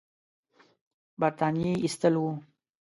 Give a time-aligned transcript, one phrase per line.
[1.19, 2.31] برټانیې ایستل وو.